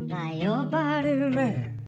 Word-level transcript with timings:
Vad 0.00 0.44
jobbar 0.44 1.02
du 1.02 1.30
med? 1.30 1.78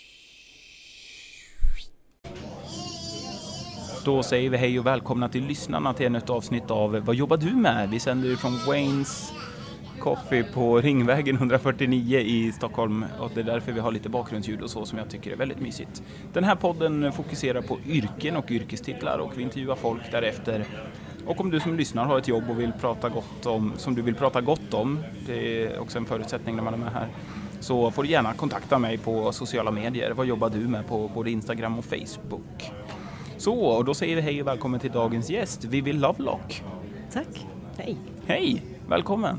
Då 4.04 4.22
säger 4.22 4.50
vi 4.50 4.56
hej 4.56 4.78
och 4.78 4.86
välkomna 4.86 5.28
till 5.28 5.46
lyssnarna 5.46 5.94
till 5.94 6.06
ännu 6.06 6.18
ett 6.18 6.30
avsnitt 6.30 6.70
av 6.70 6.92
Vad 6.92 7.16
jobbar 7.16 7.36
du 7.36 7.50
med? 7.56 7.90
Vi 7.90 8.00
sänder 8.00 8.36
från 8.36 8.58
Waynes 8.66 9.32
Coffee 10.00 10.44
på 10.44 10.80
Ringvägen 10.80 11.36
149 11.36 12.18
i 12.18 12.52
Stockholm 12.52 13.04
och 13.18 13.30
det 13.34 13.40
är 13.40 13.44
därför 13.44 13.72
vi 13.72 13.80
har 13.80 13.92
lite 13.92 14.08
bakgrundsljud 14.08 14.62
och 14.62 14.70
så 14.70 14.84
som 14.84 14.98
jag 14.98 15.10
tycker 15.10 15.32
är 15.32 15.36
väldigt 15.36 15.60
mysigt. 15.60 16.02
Den 16.32 16.44
här 16.44 16.56
podden 16.56 17.12
fokuserar 17.12 17.62
på 17.62 17.78
yrken 17.86 18.36
och 18.36 18.50
yrkestitlar 18.50 19.18
och 19.18 19.38
vi 19.38 19.42
intervjuar 19.42 19.76
folk 19.76 20.10
därefter. 20.10 20.64
Och 21.26 21.40
om 21.40 21.50
du 21.50 21.60
som 21.60 21.76
lyssnar 21.76 22.04
har 22.04 22.18
ett 22.18 22.28
jobb 22.28 22.44
och 22.50 22.60
vill 22.60 22.72
prata 22.80 23.08
gott 23.08 23.46
om, 23.46 23.72
som 23.76 23.94
du 23.94 24.02
vill 24.02 24.14
prata 24.14 24.40
gott 24.40 24.74
om, 24.74 25.04
det 25.26 25.64
är 25.64 25.78
också 25.78 25.98
en 25.98 26.04
förutsättning 26.04 26.56
när 26.56 26.62
man 26.62 26.74
är 26.74 26.78
med 26.78 26.92
här, 26.92 27.08
så 27.60 27.90
får 27.90 28.02
du 28.02 28.08
gärna 28.08 28.34
kontakta 28.34 28.78
mig 28.78 28.98
på 28.98 29.32
sociala 29.32 29.70
medier. 29.70 30.10
Vad 30.10 30.26
jobbar 30.26 30.50
du 30.50 30.58
med 30.58 30.86
på 30.86 31.10
både 31.14 31.30
Instagram 31.30 31.78
och 31.78 31.84
Facebook? 31.84 32.72
Så, 33.36 33.54
och 33.54 33.84
då 33.84 33.94
säger 33.94 34.16
vi 34.16 34.22
hej 34.22 34.40
och 34.40 34.46
välkommen 34.46 34.80
till 34.80 34.92
dagens 34.92 35.30
gäst, 35.30 35.64
Vivi 35.64 35.92
Lovelock. 35.92 36.62
Tack. 37.12 37.46
Hej. 37.78 37.96
Hej, 38.26 38.62
välkommen. 38.88 39.38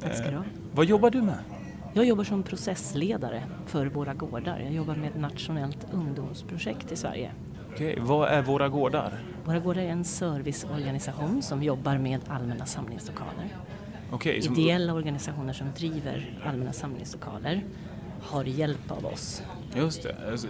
Tack 0.00 0.16
ska 0.16 0.30
du 0.30 0.36
ha. 0.36 0.44
Eh, 0.44 0.50
vad 0.72 0.86
jobbar 0.86 1.10
du 1.10 1.22
med? 1.22 1.38
Jag 1.92 2.04
jobbar 2.04 2.24
som 2.24 2.42
processledare 2.42 3.42
för 3.66 3.86
Våra 3.86 4.14
Gårdar. 4.14 4.60
Jag 4.64 4.72
jobbar 4.72 4.94
med 4.94 5.08
ett 5.08 5.20
nationellt 5.20 5.86
ungdomsprojekt 5.92 6.92
i 6.92 6.96
Sverige. 6.96 7.30
Okej, 7.72 7.98
vad 8.00 8.28
är 8.28 8.42
Våra 8.42 8.68
Gårdar? 8.68 9.12
Våra 9.44 9.58
Gårdar 9.58 9.82
är 9.82 9.88
en 9.88 10.04
serviceorganisation 10.04 11.42
som 11.42 11.62
jobbar 11.62 11.98
med 11.98 12.20
allmänna 12.28 12.66
samlingslokaler. 12.66 13.48
Okej, 14.10 14.42
som- 14.42 14.54
Ideella 14.58 14.94
organisationer 14.94 15.52
som 15.52 15.66
driver 15.76 16.38
allmänna 16.44 16.72
samlingslokaler 16.72 17.64
har 18.22 18.44
hjälp 18.44 18.90
av 18.90 19.06
oss. 19.06 19.42
Just 19.76 20.02
det, 20.02 20.16
alltså, 20.30 20.48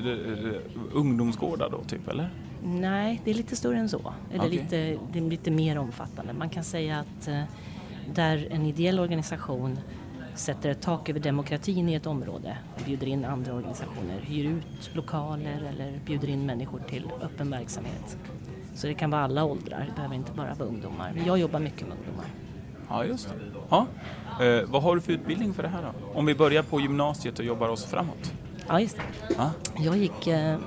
ungdomsgårdar 0.92 1.70
då 1.70 1.83
typ 1.84 2.08
eller? 2.08 2.30
Nej, 2.64 3.20
det 3.24 3.30
är 3.30 3.34
lite 3.34 3.56
större 3.56 3.78
än 3.78 3.88
så. 3.88 4.14
Eller 4.33 4.41
Okej. 4.46 4.50
lite, 4.50 4.98
det 5.12 5.18
är 5.18 5.30
lite 5.30 5.50
mer 5.50 5.78
omfattande. 5.78 6.33
Man 6.33 6.48
kan 6.48 6.64
säga 6.64 6.98
att 6.98 7.28
eh, 7.28 7.42
där 8.14 8.48
en 8.50 8.66
ideell 8.66 8.98
organisation 9.00 9.78
sätter 10.34 10.70
ett 10.70 10.80
tak 10.80 11.08
över 11.08 11.20
demokratin 11.20 11.88
i 11.88 11.94
ett 11.94 12.06
område 12.06 12.56
och 12.77 12.83
bjuder 12.84 13.06
in 13.06 13.24
andra 13.24 13.55
organisationer, 13.55 14.20
hyr 14.22 14.44
ut 14.44 14.90
lokaler 14.92 15.62
eller 15.68 16.00
bjuder 16.06 16.28
in 16.28 16.46
människor 16.46 16.80
till 16.88 17.05
öppen 17.22 17.50
verksamhet. 17.50 18.18
Så 18.74 18.86
det 18.86 18.94
kan 18.94 19.11
vara 19.11 19.22
alla 19.22 19.44
åldrar, 19.44 19.84
det 19.88 19.94
behöver 19.96 20.14
inte 20.14 20.33
bara 20.33 20.55
vara 20.55 20.68
ungdomar. 20.68 21.22
Jag 21.27 21.38
jobbar 21.38 21.61
mycket 21.61 21.88
med 21.88 21.96
ungdomar. 21.98 22.27
Ja, 22.89 23.05
just 23.05 23.28
det. 23.28 23.34
Ja. 23.70 23.86
Eh, 24.44 24.62
vad 24.67 24.83
har 24.83 24.94
du 24.94 25.00
för 25.00 25.12
utbildning 25.12 25.55
för 25.55 25.62
det 25.62 25.69
här 25.69 25.83
då? 25.83 26.19
Om 26.19 26.27
vi 26.27 26.34
börjar 26.34 26.62
på 26.62 26.81
gymnasiet 26.81 27.39
och 27.39 27.45
jobbar 27.45 27.69
oss 27.69 27.84
framåt. 27.84 28.33
Ja, 28.69 28.80
just 28.80 28.97
det. 28.97 29.34
Ja. 29.39 29.50
Jag 29.78 29.97
gick 29.97 30.27
eh, 30.27 30.58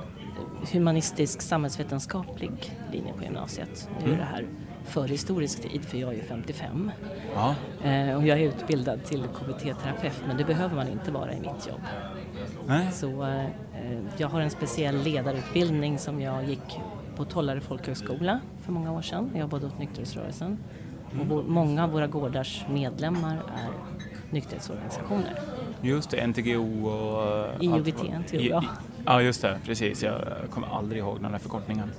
humanistisk 0.72 1.42
samhällsvetenskaplig 1.42 2.78
linje 2.92 3.12
på 3.12 3.22
gymnasiet. 3.24 3.88
Nu 3.98 4.04
är 4.04 4.06
Mm. 4.08 4.18
det 4.18 4.24
här 4.24 4.46
förhistorisk 4.84 5.62
tid 5.62 5.84
för 5.84 5.98
jag 5.98 6.10
är 6.10 6.14
ju 6.16 6.22
55. 6.22 6.90
Ja. 7.34 7.54
Eh, 7.88 8.16
och 8.16 8.26
jag 8.26 8.38
är 8.40 8.42
utbildad 8.48 9.04
till 9.04 9.22
KBT-terapeut 9.22 10.22
men 10.26 10.36
det 10.36 10.44
behöver 10.44 10.76
man 10.76 10.88
inte 10.88 11.10
vara 11.10 11.32
i 11.32 11.40
mitt 11.40 11.68
jobb. 11.68 11.80
Nej. 12.66 12.88
Så 12.92 13.22
eh, 13.26 13.44
jag 14.16 14.28
har 14.28 14.40
en 14.40 14.50
speciell 14.50 15.02
ledarutbildning 15.02 15.98
som 15.98 16.20
jag 16.20 16.44
gick 16.48 16.80
på 17.16 17.24
Tollare 17.24 17.60
folkhögskola 17.60 18.40
för 18.62 18.72
många 18.72 18.92
år 18.92 19.02
sedan. 19.02 19.30
Jag 19.32 19.40
jobbade 19.40 19.66
åt 19.66 19.78
nykterhetsrörelsen. 19.78 20.58
Och 21.20 21.44
många 21.44 21.84
av 21.84 21.90
våra 21.90 22.06
gårdars 22.06 22.64
medlemmar 22.70 23.34
är 23.36 23.68
nykterhetsorganisationer. 24.30 25.38
Just 25.82 26.10
det, 26.10 26.26
NTGO 26.26 26.86
och... 26.88 27.38
eh, 27.46 27.54
IOGT, 27.60 28.02
NTGO, 28.02 28.40
ja. 28.40 28.64
Ja, 29.04 29.22
just 29.22 29.42
det, 29.42 29.58
precis. 29.64 30.02
Jag 30.02 30.20
kommer 30.50 30.68
aldrig 30.68 30.98
ihåg 30.98 31.20
den 31.20 31.32
där 31.32 31.38
förkortningen. 31.38 31.90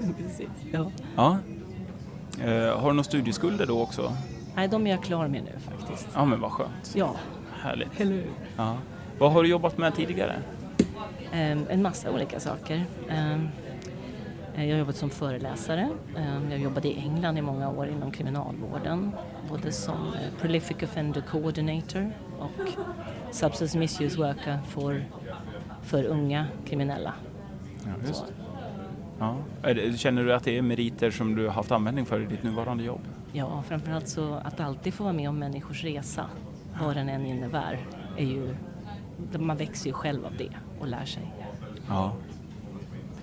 Precis. 0.18 0.48
Ja. 0.72 0.90
Ja. 1.16 1.38
Eh, 2.44 2.78
har 2.80 2.88
du 2.88 2.92
några 2.94 3.02
studieskulder 3.04 3.66
då 3.66 3.82
också? 3.82 4.12
Nej, 4.56 4.68
de 4.68 4.86
är 4.86 4.90
jag 4.90 5.02
klar 5.02 5.28
med 5.28 5.42
nu 5.44 5.52
faktiskt. 5.76 6.08
Ja, 6.14 6.24
men 6.24 6.40
vad 6.40 6.52
skönt. 6.52 6.92
Ja, 6.94 7.14
Härligt. 7.62 8.00
eller 8.00 8.12
hur? 8.12 8.26
Ja. 8.56 8.76
Vad 9.18 9.32
har 9.32 9.42
du 9.42 9.48
jobbat 9.48 9.78
med 9.78 9.94
tidigare? 9.94 10.36
Ehm, 11.32 11.64
en 11.70 11.82
massa 11.82 12.10
olika 12.10 12.40
saker. 12.40 12.84
Eh, 13.08 13.38
jag 14.54 14.62
har 14.62 14.78
jobbat 14.78 14.96
som 14.96 15.10
föreläsare. 15.10 15.88
Ehm, 16.16 16.50
jag 16.50 16.60
jobbade 16.60 16.88
i 16.88 16.98
England 16.98 17.38
i 17.38 17.42
många 17.42 17.68
år 17.70 17.88
inom 17.88 18.10
kriminalvården. 18.10 19.12
Både 19.48 19.72
som 19.72 19.94
eh, 19.94 20.40
Prolific 20.40 20.76
Offender 20.82 21.20
Coordinator 21.20 22.12
och 22.38 22.68
Substance 23.30 23.78
Misuse 23.78 24.18
Worker 24.18 24.58
för, 24.68 25.04
för 25.82 26.04
unga 26.04 26.46
kriminella. 26.66 27.14
Ja. 27.84 28.26
Ja. 29.18 29.36
Känner 29.96 30.24
du 30.24 30.34
att 30.34 30.44
det 30.44 30.58
är 30.58 30.62
meriter 30.62 31.10
som 31.10 31.34
du 31.34 31.46
har 31.46 31.52
haft 31.52 31.72
användning 31.72 32.06
för 32.06 32.20
i 32.20 32.26
ditt 32.26 32.42
nuvarande 32.42 32.84
jobb? 32.84 33.00
Ja, 33.32 33.62
framförallt 33.68 34.08
så 34.08 34.34
att 34.34 34.60
alltid 34.60 34.94
få 34.94 35.04
vara 35.04 35.12
med 35.12 35.28
om 35.28 35.38
människors 35.38 35.84
resa, 35.84 36.26
vad 36.82 36.96
den 36.96 37.08
än 37.08 37.26
innebär, 37.26 37.80
är 38.16 38.24
ju... 38.24 38.56
Man 39.38 39.56
växer 39.56 39.86
ju 39.86 39.92
själv 39.92 40.26
av 40.26 40.36
det 40.36 40.50
och 40.80 40.86
lär 40.86 41.04
sig. 41.04 41.32
Ja. 41.88 42.16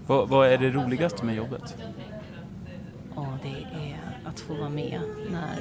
Vad, 0.09 0.29
vad 0.29 0.47
är 0.47 0.57
det 0.57 0.71
roligaste 0.71 1.25
med 1.25 1.35
jobbet? 1.35 1.77
Ja, 3.15 3.37
det 3.41 3.67
är 3.79 3.99
att 4.25 4.39
få 4.39 4.53
vara 4.53 4.69
med 4.69 5.01
när 5.31 5.57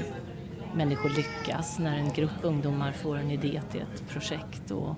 människor 0.75 1.09
lyckas, 1.09 1.79
när 1.79 1.99
en 1.99 2.13
grupp 2.13 2.31
ungdomar 2.43 2.93
får 2.93 3.17
en 3.17 3.31
idé 3.31 3.63
till 3.71 3.81
ett 3.81 4.09
projekt 4.09 4.71
och 4.71 4.97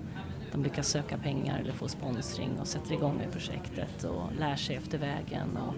de 0.51 0.63
lyckas 0.63 0.87
söka 0.87 1.17
pengar 1.17 1.59
eller 1.59 1.71
få 1.71 1.87
sponsring 1.87 2.49
och 2.59 2.67
sätter 2.67 2.93
igång 2.93 3.17
med 3.17 3.31
projektet 3.31 4.03
och 4.03 4.23
lär 4.39 4.55
sig 4.55 4.75
efter 4.75 4.97
vägen 4.97 5.57
och 5.57 5.73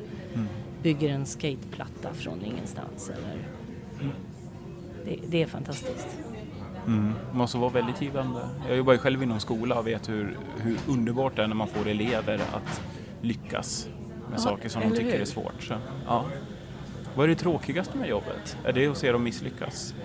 bygger 0.84 1.10
en 1.10 1.26
skateplatta 1.26 2.14
från 2.14 2.46
ingenstans. 2.46 3.10
Eller... 3.10 3.48
Det, 5.06 5.20
det 5.28 5.42
är 5.44 5.48
fantastiskt. 5.48 6.18
Mm. 6.88 7.14
Måste 7.32 7.58
vara 7.58 7.70
väldigt 7.70 8.02
givande. 8.02 8.50
Jag 8.68 8.78
jobbar 8.78 8.94
ju 8.94 9.00
själv 9.00 9.24
inom 9.24 9.40
skola 9.40 9.80
och 9.80 9.88
vet 9.88 10.10
hur, 10.10 10.38
hur 10.58 10.78
underbart 10.88 11.36
det 11.36 11.44
är 11.44 11.48
när 11.48 11.56
man 11.56 11.68
får 11.68 11.88
elever 11.88 12.36
att 12.36 12.82
lyckas 13.24 13.88
med 14.30 14.40
Ja, 14.40 14.44
saker 14.44 14.70
som 14.70 14.82
de 14.82 14.90
tycker 14.92 15.12
hur? 15.12 15.22
är 15.22 15.26
svårt. 15.26 15.64
Så, 15.64 15.74
ja. 16.08 16.26
Vad 17.16 17.24
är 17.24 17.28
det 17.28 17.36
tråkigaste 17.36 17.98
med 17.98 18.10
jobbet? 18.10 18.58
Är 18.66 18.74
det 18.74 18.88
att 18.88 18.98
se 18.98 19.12
dem 19.12 19.24
misslyckas? 19.24 19.96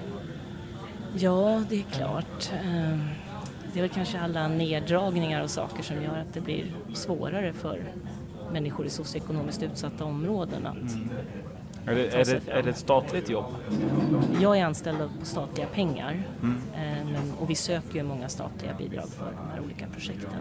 Ja, 1.16 1.62
det 1.68 1.76
är 1.78 1.82
klart. 1.82 2.50
Ehm, 2.64 3.04
Det 3.72 3.78
är 3.78 3.82
väl 3.82 3.90
kanske 3.90 4.20
alla 4.20 4.48
neddragningar 4.48 5.42
och 5.42 5.50
saker 5.50 5.82
som 5.82 6.02
gör 6.02 6.18
att 6.18 6.34
det 6.34 6.40
blir 6.40 6.64
svårare 6.94 7.52
för 7.52 7.82
människor 8.52 8.86
i 8.86 8.90
socioekonomiskt 8.90 9.62
utsatta 9.62 10.04
områden 10.04 10.66
att 10.66 10.76
Är 11.88 11.94
det, 11.94 12.14
är 12.14 12.24
det, 12.24 12.48
är 12.48 12.62
det 12.62 12.70
ett 12.70 12.76
statligt 12.78 13.30
jobb? 13.30 13.44
Jag 14.40 14.58
är 14.58 14.64
anställd 14.64 14.98
på 15.20 15.26
statliga 15.26 15.66
pengar 15.66 16.22
Mm. 16.42 16.56
eh, 16.74 17.04
men, 17.12 17.32
och 17.40 17.50
vi 17.50 17.54
söker 17.54 17.94
ju 17.94 18.02
många 18.02 18.28
statliga 18.28 18.74
bidrag 18.74 19.08
för 19.08 19.24
de 19.24 19.50
här 19.54 19.60
olika 19.64 19.86
projekten. 19.86 20.40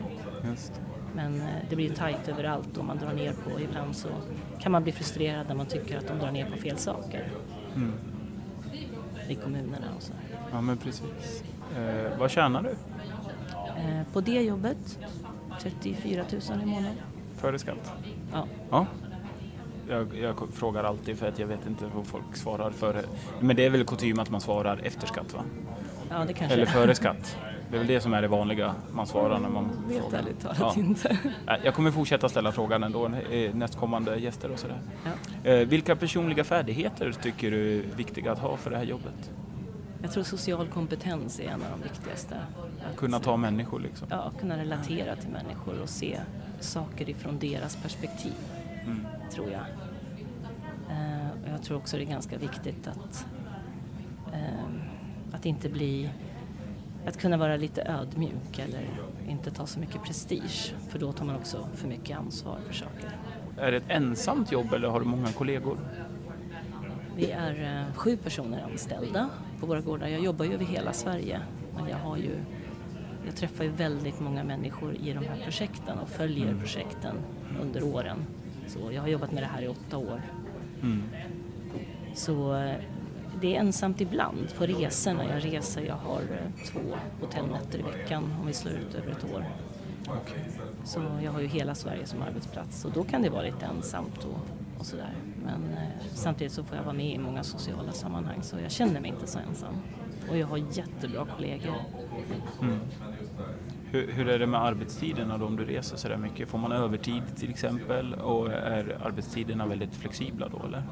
Just. 0.50 0.72
Men 1.18 1.42
eh, 1.42 1.48
det 1.70 1.76
blir 1.76 1.90
ju 1.90 1.96
tajt 1.96 2.28
överallt 2.28 2.78
och 2.78 2.86
man 2.86 2.98
drar 2.98 3.14
ner 3.14 3.34
på, 3.34 3.60
ibland 3.62 3.96
så 3.96 4.08
kan 4.60 4.72
man 4.72 4.84
bli 4.84 4.92
frustrerad 4.92 5.48
när 5.48 5.56
man 5.56 5.66
tycker 5.66 5.98
att 5.98 6.08
de 6.08 6.20
drar 6.20 6.32
ner 6.32 6.46
på 6.50 6.58
fel 6.58 6.78
saker 6.78 7.28
Mm. 7.76 7.94
i 9.30 9.36
kommunerna 9.36 9.88
och 9.98 10.02
så. 10.04 10.14
Ja, 10.52 10.62
men 10.62 10.78
precis. 10.78 11.44
Eh, 11.78 12.20
vad 12.20 12.32
tjänar 12.32 12.62
du 12.64 12.70
Eh, 13.78 14.02
På 14.14 14.22
det 14.22 14.42
jobbet 14.42 15.00
34 15.62 16.24
000 16.50 16.62
i 16.64 16.66
månaden. 16.66 16.96
före 17.36 17.60
skatt? 17.60 17.92
Ja. 18.34 18.46
Ja. 18.70 18.86
Jag, 19.90 20.18
jag 20.18 20.36
frågar 20.54 20.84
alltid 20.84 21.18
för 21.18 21.28
att 21.28 21.40
jag 21.40 21.48
vet 21.48 21.68
inte 21.68 21.86
vad 21.96 22.06
folk 22.08 22.36
svarar 22.36 22.72
före. 22.72 23.04
Men 23.40 23.56
det 23.56 23.66
är 23.66 23.70
väl 23.70 23.86
kutym 23.86 24.20
att 24.20 24.30
man 24.30 24.42
svarar 24.42 24.80
efter 24.84 25.08
skatt 25.08 25.34
va? 25.34 25.40
ja, 26.10 26.26
det 26.28 26.34
kanske 26.34 26.54
Eller 26.56 26.66
före 26.66 26.96
skatt. 27.02 27.38
Det 27.70 27.76
är 27.76 27.78
väl 27.78 27.88
det 27.88 28.02
som 28.02 28.14
är 28.14 28.22
det 28.22 28.28
vanliga 28.28 28.76
man 28.92 29.08
svarar 29.08 29.40
när 29.40 29.50
man 29.50 29.70
vet 29.88 30.02
frågar. 30.02 30.20
ärligt 30.20 30.40
talat 30.40 30.58
Ja. 30.60 30.74
inte. 30.78 31.18
Jag 31.64 31.74
kommer 31.74 31.92
fortsätta 31.92 32.30
ställa 32.30 32.52
frågan 32.52 32.84
ändå, 32.84 33.06
eh, 33.32 33.56
nästkommande 33.56 34.16
gäster 34.20 34.52
och 34.52 34.60
sådär. 34.60 34.82
Ja. 35.44 35.52
Eh, 35.52 35.68
Vilka 35.68 35.96
personliga 35.96 36.44
färdigheter 36.44 37.12
tycker 37.22 37.52
du 37.52 37.78
är 37.80 37.84
viktiga 37.96 38.32
att 38.32 38.40
ha 38.40 38.58
för 38.58 38.70
det 38.72 38.78
här 38.78 38.84
jobbet? 38.84 39.32
Jag 40.02 40.12
tror 40.12 40.24
social 40.24 40.68
kompetens 40.68 41.40
är 41.40 41.44
en 41.44 41.62
av 41.62 41.68
de 41.82 41.90
viktigaste. 41.90 42.36
Att, 42.92 42.98
Kunna 42.98 43.20
ta 43.20 43.38
människor 43.38 43.80
liksom? 43.80 44.08
Ja, 44.12 44.32
kunna 44.40 44.58
relatera 44.58 45.16
till 45.16 45.30
människor 45.30 45.82
och 45.82 45.90
se 45.90 46.20
saker 46.60 47.10
ifrån 47.10 47.40
deras 47.40 47.76
perspektiv, 47.76 48.34
Mm. 48.86 49.06
tror 49.32 49.52
jag. 49.52 49.62
Eh, 50.90 51.52
jag 51.52 51.64
tror 51.64 51.78
också 51.78 51.98
det 51.98 52.04
är 52.04 52.08
ganska 52.08 52.38
viktigt 52.38 52.88
att, 52.88 53.26
att 55.32 55.46
inte 55.46 55.70
bli... 55.70 56.10
Att 57.08 57.18
kunna 57.18 57.38
vara 57.38 57.58
lite 57.58 57.82
ödmjuk 57.82 58.60
eller 58.60 58.90
inte 59.30 59.52
ta 59.52 59.66
så 59.66 59.80
mycket 59.80 60.04
prestige, 60.04 60.74
för 60.90 61.00
då 61.00 61.12
tar 61.12 61.26
man 61.26 61.36
också 61.36 61.68
för 61.74 61.88
mycket 61.88 62.18
ansvar 62.18 62.58
för 62.68 62.74
saker. 62.74 63.10
Är 63.58 63.72
det 63.72 63.78
ett 63.78 63.90
ensamt 63.90 64.52
jobb 64.52 64.74
eller 64.74 64.88
har 64.88 65.00
du 65.00 65.06
många 65.06 65.28
kollegor? 65.28 65.78
Vi 67.16 67.32
är 67.32 67.86
eh, 67.90 67.96
sju 67.96 68.18
personer 68.18 68.64
anställda 68.72 69.30
på 69.60 69.66
våra 69.66 69.82
gårdar. 69.82 70.08
Jag 70.08 70.22
jobbar 70.24 70.46
ju 70.46 70.54
över 70.54 70.66
hela 70.66 70.94
Sverige, 70.94 71.40
men 71.76 71.90
jag 71.90 71.98
har 71.98 72.18
ju 72.18 72.32
jag 73.26 73.36
träffar 73.36 73.64
ju 73.64 73.70
väldigt 73.70 74.20
många 74.20 74.44
människor 74.44 74.96
i 74.96 75.14
de 75.14 75.26
här 75.26 75.44
projekten 75.44 76.00
och 76.00 76.10
följer 76.10 76.48
Mm. 76.48 76.60
projekten 76.60 77.16
under 77.62 77.84
åren. 77.84 78.18
Så 78.68 78.92
jag 78.92 79.02
har 79.02 79.08
jobbat 79.08 79.32
med 79.32 79.44
det 79.44 79.48
här 79.48 79.62
i 79.62 79.68
åtta 79.68 79.98
år. 79.98 80.22
Mm. 80.82 81.04
Så 82.14 82.56
eh, 82.56 82.76
det 83.42 83.56
är 83.56 83.60
ensamt 83.60 84.02
ibland 84.02 84.56
på 84.58 84.66
resorna. 84.66 85.24
Jag 85.26 85.46
reser, 85.46 85.82
jag 85.82 85.96
har 85.96 86.22
eh, 86.22 86.66
två 86.66 86.80
hotellnätter 87.22 87.80
i 87.80 87.82
veckan 87.82 88.34
om 88.42 88.48
vi 88.48 88.54
slår 88.54 88.74
ut 88.74 88.96
över 88.96 89.12
ett 89.12 89.34
år. 89.34 89.46
Okej. 90.08 90.52
Så 90.84 91.02
jag 91.24 91.32
har 91.32 91.42
ju 91.42 91.48
hela 91.48 91.76
Sverige 91.76 92.06
som 92.06 92.22
arbetsplats 92.22 92.86
och 92.86 92.92
då 92.92 93.04
kan 93.04 93.22
det 93.22 93.30
vara 93.30 93.42
lite 93.42 93.66
ensamt 93.66 94.24
och, 94.24 94.40
och 94.80 94.86
sådär. 94.86 95.14
Men 95.46 95.74
eh, 95.74 95.90
samtidigt 96.14 96.54
så 96.54 96.64
får 96.64 96.78
jag 96.78 96.84
vara 96.84 96.96
med 96.96 97.16
i 97.16 97.18
många 97.18 97.44
sociala 97.44 97.92
sammanhang 97.92 98.44
så 98.44 98.60
jag 98.60 98.72
känner 98.72 99.02
mig 99.02 99.10
inte 99.10 99.28
så 99.28 99.40
ensam. 99.40 99.74
Och 100.30 100.38
jag 100.38 100.48
har 100.48 100.58
jättebra 100.58 101.28
kollegor. 101.36 101.76
Mm. 102.62 102.80
Hur, 103.92 104.12
hur 104.12 104.30
är 104.30 104.40
det 104.40 104.48
med 104.48 104.62
arbetstiderna 104.62 105.38
då 105.38 105.46
om 105.46 105.56
du 105.56 105.66
reser 105.66 105.98
så 105.98 106.08
där 106.08 106.18
mycket? 106.18 106.50
Får 106.50 106.58
man 106.58 106.72
övertid 106.72 107.24
till 107.36 107.50
exempel 107.50 108.14
och 108.14 108.52
är 108.52 108.98
arbetstiderna 109.04 109.68
väldigt 109.68 109.96
flexibla 109.96 110.48
då 110.50 110.66
eller? 110.66 110.84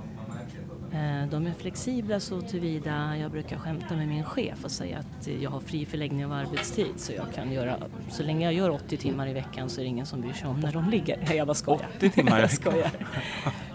Eh, 0.96 1.28
De 1.30 1.48
är 1.48 1.54
flexibla 1.54 2.20
så 2.20 2.42
tillvida 2.42 3.18
jag 3.18 3.32
brukar 3.32 3.58
skämta 3.58 3.96
med 3.96 4.08
min 4.08 4.24
chef 4.24 4.64
och 4.64 4.72
säga 4.72 4.98
att 4.98 5.28
jag 5.42 5.50
har 5.50 5.60
fri 5.60 5.86
förläggning 5.86 6.26
av 6.26 6.32
arbetstid 6.32 6.94
så 6.98 7.14
jag 7.14 7.34
kan 7.34 7.52
göra, 7.52 7.78
så 8.12 8.24
länge 8.24 8.46
jag 8.46 8.54
gör 8.54 8.70
80 8.70 8.98
timmar 8.98 9.28
i 9.28 9.34
veckan 9.34 9.70
så 9.70 9.82
är 9.82 9.84
det 9.84 9.90
ingen 9.90 10.06
som 10.06 10.22
bryr 10.22 10.34
sig 10.34 10.48
om 10.48 10.60
när 10.60 10.72
de 10.72 10.90
ligger. 10.90 11.24
Nej, 11.28 11.38
Jag 11.38 11.48
bara 11.48 11.54
skojar. 11.54 11.88
80 11.98 12.10
timmar 12.10 12.40
i 12.40 12.42
veckan? 12.42 12.50
skojar. 12.50 12.92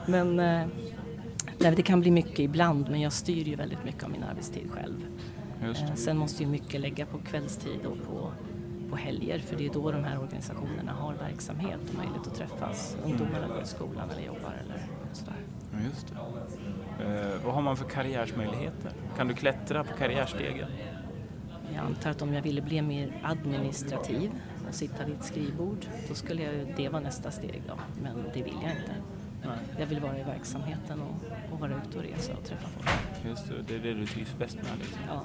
Men 0.07 0.41
eh, 0.41 0.67
nej, 1.59 1.75
det 1.77 1.83
kan 1.83 2.01
bli 2.01 2.11
mycket 2.11 2.39
ibland 2.39 2.91
men 2.91 3.01
jag 3.01 3.13
styr 3.13 3.45
ju 3.45 3.55
väldigt 3.57 3.85
mycket 3.85 4.05
av 4.05 4.11
min 4.11 4.23
arbetstid 4.23 4.71
själv. 4.71 5.07
Eh. 5.63 5.95
Sen 5.95 6.17
måste 6.19 6.43
ju 6.43 6.49
mycket 6.49 6.81
lägga 6.81 7.07
på 7.07 7.19
kvällstid 7.19 7.81
och 7.87 7.97
på, 8.07 8.33
på 8.91 8.97
helger 8.97 9.39
för 9.39 9.57
det 9.57 9.67
är 9.67 9.71
då 9.73 9.93
de 9.93 10.05
här 10.05 10.19
organisationerna 10.19 10.93
har 10.93 11.15
verksamhet 11.15 11.81
och 11.89 11.95
möjlighet 11.95 12.27
att 12.27 12.35
träffas. 12.35 12.97
Ungdomarna 13.05 13.49
går 13.49 13.63
i 13.63 13.67
skolan 13.67 14.11
eller 14.11 14.27
jobbar 14.27 14.55
eller 14.65 14.83
sådär. 15.17 15.35
Ja, 15.73 15.79
Just 15.85 16.07
det. 16.09 17.05
Eh, 17.05 17.45
vad 17.45 17.55
har 17.55 17.63
man 17.63 17.77
för 17.77 17.85
karriärsmöjligheter? 17.85 18.93
Kan 19.17 19.29
du 19.29 19.35
klättra 19.35 19.85
på 19.85 19.97
karriärstegen? 19.97 20.69
Jag 21.75 21.85
antar 21.85 22.11
att 22.11 22.23
om 22.23 22.35
jag 22.35 22.43
ville 22.43 22.63
bli 22.63 22.83
mer 22.83 23.21
administrativ 23.23 24.31
och 24.69 24.75
sitta 24.75 25.05
vid 25.05 25.15
ett 25.15 25.25
skrivbord, 25.25 25.87
då 26.09 26.15
skulle 26.15 26.43
jag, 26.43 26.75
det 26.77 26.89
vara 26.89 27.03
nästa 27.03 27.31
steg 27.31 27.63
då. 27.67 27.75
Men 28.03 28.25
det 28.35 28.43
vill 28.43 28.57
jag 28.63 28.71
inte. 28.71 28.95
Jag 29.79 29.87
vill 29.87 30.01
vara 30.01 30.19
i 30.19 30.23
verksamheten 30.23 31.03
och, 31.03 31.53
och 31.53 31.61
vara 31.61 31.73
ute 31.87 31.99
och 31.99 32.05
resa 32.05 32.33
och 32.37 32.45
träffa 32.45 32.69
folk. 32.69 33.25
Just 33.25 33.49
det, 33.49 33.55
det 33.69 33.75
är 33.75 33.95
det 33.95 34.01
du 34.01 34.07
trivs 34.07 34.35
bäst 34.39 34.57
med. 34.57 34.79
Liksom. 34.79 34.99
Ja. 35.09 35.23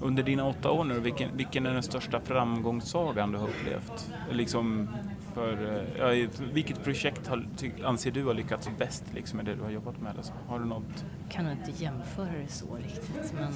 Under 0.00 0.22
dina 0.22 0.46
åtta 0.48 0.70
år 0.70 0.84
nu, 0.84 1.00
vilken, 1.00 1.36
vilken 1.36 1.66
är 1.66 1.72
den 1.74 1.82
största 1.82 2.20
framgångssagan 2.20 3.32
du 3.32 3.38
har 3.38 3.48
upplevt? 3.48 4.12
Liksom 4.32 4.88
för, 5.34 5.76
eh, 5.98 6.20
ja, 6.22 6.28
vilket 6.52 6.84
projekt 6.84 7.26
har, 7.28 7.46
anser 7.84 8.10
du 8.10 8.24
har 8.24 8.34
lyckats 8.34 8.70
bäst 8.78 9.04
liksom, 9.14 9.36
med 9.36 9.46
det 9.46 9.54
du 9.54 9.62
har 9.62 9.70
jobbat 9.70 10.00
med? 10.00 10.12
Alltså? 10.16 10.32
Har 10.48 10.58
du 10.58 10.64
något? 10.64 11.04
kan 11.30 11.50
inte 11.50 11.70
jämföra 11.84 12.28
det 12.46 12.52
så 12.52 12.76
riktigt, 12.76 13.32
men 13.34 13.52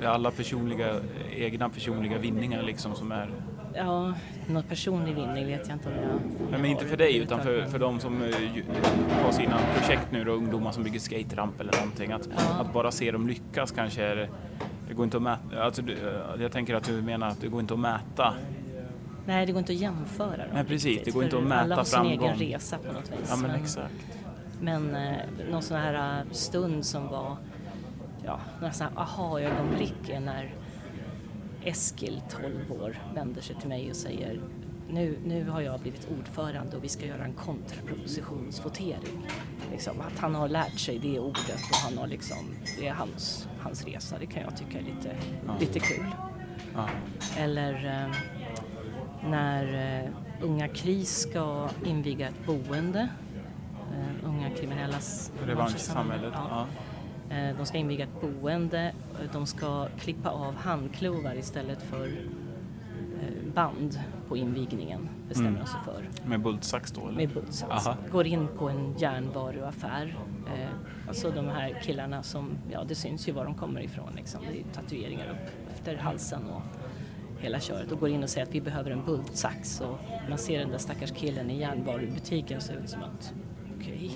Det 0.00 0.04
är 0.06 0.08
alla 0.08 0.30
personliga, 0.30 0.96
egna 1.36 1.68
personliga 1.68 2.18
vinningar 2.18 2.62
liksom 2.62 2.94
som 2.94 3.12
är... 3.12 3.30
ja, 3.74 4.14
någon 4.48 4.62
personlig 4.62 5.14
vinning 5.14 5.46
vet 5.46 5.68
jag 5.68 5.76
inte 5.76 5.88
om 5.88 5.94
jag... 5.94 6.20
Nej, 6.50 6.60
men 6.60 6.64
inte 6.70 6.84
för 6.84 6.96
dig 6.96 7.16
utan 7.16 7.40
för, 7.42 7.62
för 7.64 7.78
de 7.78 8.00
som 8.00 8.22
eh, 8.22 8.28
har 9.24 9.32
sina 9.32 9.58
projekt 9.76 10.06
nu 10.12 10.24
då, 10.24 10.32
ungdomar 10.32 10.72
som 10.72 10.82
bygger 10.84 11.00
skateramp 11.00 11.60
eller 11.60 11.72
någonting. 11.76 12.12
Att, 12.12 12.28
Ja. 12.36 12.60
att 12.60 12.72
bara 12.72 12.90
se 12.90 13.10
dem 13.10 13.26
lyckas 13.26 13.70
kanske 13.72 14.02
är... 14.04 14.30
Det 14.88 14.94
går 14.94 15.04
inte 15.04 15.16
att 15.16 15.22
mäta, 15.22 15.62
alltså, 15.62 15.82
eh, 15.82 16.42
jag 16.42 16.52
tänker 16.52 16.74
att 16.74 16.84
du 16.84 17.02
menar 17.02 17.28
att 17.28 17.40
det 17.40 17.48
går 17.48 17.60
inte 17.60 17.74
att 17.74 17.80
mäta. 17.80 18.34
Nej, 19.26 19.46
det 19.46 19.52
går 19.52 19.58
inte 19.58 19.72
att 19.72 19.78
jämföra 19.78 20.36
dem 20.36 20.46
Nej, 20.54 20.64
precis. 20.64 20.84
riktigt, 20.84 21.04
Det 21.04 21.10
går 21.10 21.24
inte 21.24 21.36
att 21.38 21.42
mäta 21.44 21.60
Alla 21.62 21.76
har 21.76 21.84
sin 21.84 21.98
framgång. 21.98 22.28
egen 22.28 22.38
resa 22.38 22.78
på 22.78 22.92
något 22.92 23.10
vis. 23.10 23.28
Ja 23.30 23.36
men 23.36 23.50
exakt. 23.50 23.94
Men 24.60 24.94
eh, 24.94 25.16
någon 25.50 25.62
sån 25.62 25.76
här 25.76 26.18
eh, 26.20 26.30
stund 26.32 26.84
som 26.86 27.08
var, 27.08 27.36
ja, 28.24 28.40
några 28.60 28.72
sån 28.72 28.86
här 28.86 29.02
aha-ögonblick 29.02 30.08
är 30.08 30.20
när 30.20 30.54
Eskil, 31.64 32.20
12 32.68 32.82
år, 32.82 32.98
vänder 33.14 33.40
sig 33.42 33.56
till 33.56 33.68
mig 33.68 33.90
och 33.90 33.96
säger 33.96 34.40
nu, 34.92 35.18
nu 35.24 35.48
har 35.48 35.60
jag 35.60 35.80
blivit 35.80 36.08
ordförande 36.18 36.76
och 36.76 36.84
vi 36.84 36.88
ska 36.88 37.06
göra 37.06 37.24
en 37.24 37.32
kontrapropositionsvotering. 37.32 39.26
Liksom, 39.70 40.00
att 40.00 40.18
han 40.18 40.34
har 40.34 40.48
lärt 40.48 40.78
sig 40.78 40.98
det 40.98 41.18
ordet 41.18 41.60
och 41.70 41.76
han 41.76 41.98
har 41.98 42.06
liksom, 42.06 42.36
det 42.78 42.88
är 42.88 42.92
hans, 42.94 43.48
hans 43.60 43.84
resa. 43.84 44.16
Det 44.20 44.26
kan 44.26 44.42
jag 44.42 44.56
tycka 44.56 44.78
är 44.78 44.82
lite, 44.82 45.16
Ja. 45.46 45.54
lite 45.60 45.78
kul. 45.80 46.06
Ja. 46.74 46.88
Eller 47.38 47.74
eh, 48.04 48.14
när 49.30 50.02
eh, 50.04 50.10
Unga 50.42 50.68
KRIS 50.68 51.20
ska 51.20 51.68
inviga 51.84 52.28
ett 52.28 52.46
boende. 52.46 53.08
Eh, 53.92 54.28
unga 54.28 54.50
kriminellas 54.50 55.32
Revansch 55.46 55.76
i 55.76 55.78
samhället. 55.78 56.32
Ja. 56.34 56.66
Eh, 57.30 57.56
de 57.56 57.66
ska 57.66 57.78
inviga 57.78 58.04
ett 58.04 58.20
boende. 58.20 58.92
De 59.32 59.46
ska 59.46 59.88
klippa 59.98 60.30
av 60.30 60.54
handklovar 60.54 61.34
istället 61.34 61.82
för 61.82 62.06
eh, 62.06 63.52
band 63.54 64.00
på 64.32 64.36
invigningen, 64.36 65.08
bestämmer 65.28 65.50
Mm. 65.50 65.66
sig 65.66 65.80
för. 65.84 66.28
Med 66.28 66.40
bultsax 66.42 66.92
då 66.92 67.00
eller? 67.08 67.16
Med 67.16 67.28
bultsats. 67.28 67.86
Aha. 67.86 67.96
Går 68.12 68.26
in 68.26 68.48
på 68.58 68.68
en 68.68 68.94
järnvaruaffär. 68.98 70.16
Eh, 70.46 70.68
alltså 71.08 71.30
de 71.30 71.48
här 71.48 71.80
killarna 71.82 72.22
som, 72.22 72.50
ja 72.70 72.84
det 72.84 72.94
syns 72.94 73.28
ju 73.28 73.32
var 73.32 73.44
de 73.44 73.54
kommer 73.54 73.80
ifrån 73.80 74.12
liksom. 74.16 74.40
Det 74.52 74.58
är 74.60 74.64
tatueringar 74.74 75.30
upp 75.30 75.70
efter 75.74 75.96
halsen 75.96 76.42
och 76.50 76.62
hela 77.38 77.60
köret. 77.60 77.92
Och 77.92 78.00
går 78.00 78.08
in 78.08 78.22
och 78.22 78.30
säger 78.30 78.46
att 78.46 78.54
vi 78.54 78.60
behöver 78.60 78.90
en 78.90 79.04
bultsax. 79.04 79.80
Och 79.80 79.98
man 80.28 80.38
ser 80.38 80.58
den 80.58 80.70
där 80.70 80.78
stackars 80.78 81.12
killen 81.12 81.50
i 81.50 81.60
järnvarubutiken 81.60 82.56
och 82.56 82.62
ser 82.62 82.74
ut 82.76 82.88
som 82.90 83.02
att 83.02 83.34
okej, 83.80 84.10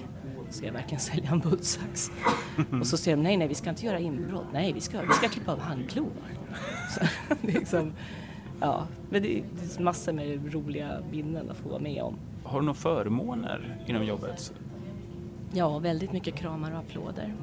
ska 0.50 0.66
jag 0.66 0.72
verkligen 0.72 1.00
sälja 1.10 1.30
en 1.30 1.40
bultsax? 1.40 2.10
och 2.80 2.86
så 2.86 2.96
säger 2.96 3.16
de 3.16 3.22
nej, 3.22 3.36
nej 3.36 3.48
vi 3.48 3.54
ska 3.54 3.70
inte 3.70 3.86
göra 3.86 3.98
inbrott. 3.98 4.46
Nej, 4.52 4.72
vi 4.72 4.80
ska, 4.80 5.00
vi 5.00 5.12
ska 5.12 5.28
klippa 5.28 5.52
av 5.52 5.60
handklovar. 5.60 6.30
Så, 6.90 7.00
liksom, 7.40 7.92
ja, 8.60 8.86
men 9.10 9.22
det 9.22 9.28
det 9.28 9.78
är 9.78 9.82
massor 9.82 10.12
med 10.12 10.54
roliga 10.54 10.98
minnen 11.10 11.50
att 11.50 11.56
få 11.56 11.68
vara 11.68 11.78
med 11.80 12.02
om. 12.02 12.14
Har 12.44 12.60
du 12.60 12.66
några 12.66 12.74
förmåner 12.78 13.78
inom 13.86 14.04
jobbet? 14.04 14.52
Ja, 15.52 15.78
väldigt 15.78 16.12
mycket 16.12 16.34
kramar 16.34 16.70
och 16.72 16.78
applåder. 16.78 17.34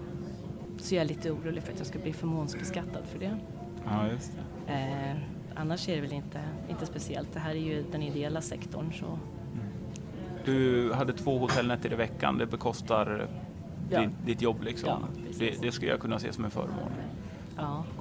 Så 0.77 0.95
jag 0.95 1.01
är 1.03 1.07
lite 1.07 1.31
orolig 1.31 1.63
för 1.63 1.71
att 1.73 1.77
jag 1.77 1.87
ska 1.87 1.99
bli 1.99 2.13
förmånsbeskattad 2.13 3.03
för 3.05 3.19
det. 3.19 3.37
Ja, 3.85 4.07
just 4.07 4.33
det. 4.67 4.73
Eh, 4.73 5.15
annars 5.55 5.89
är 5.89 5.95
det 5.95 6.01
väl 6.01 6.13
inte, 6.13 6.39
inte 6.69 6.85
speciellt. 6.85 7.33
Det 7.33 7.39
här 7.39 7.51
är 7.51 7.59
ju 7.59 7.83
den 7.91 8.03
ideella 8.03 8.41
sektorn 8.41 8.93
så 8.93 9.19
Du 10.45 10.93
hade 10.93 11.13
två 11.13 11.37
hotellnätter 11.37 11.93
i 11.93 11.95
veckan, 11.95 12.37
det 12.37 12.45
bekostar 12.45 13.27
Ja. 13.89 14.01
ditt, 14.01 14.09
ditt 14.25 14.41
jobb 14.41 14.63
liksom. 14.63 14.89
Ja, 14.89 14.99
det, 15.39 15.61
det 15.61 15.71
skulle 15.71 15.91
jag 15.91 15.99
kunna 15.99 16.19
se 16.19 16.33
som 16.33 16.45
en 16.45 16.51
förmån. 16.51 16.91